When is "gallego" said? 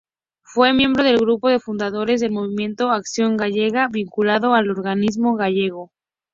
5.35-5.91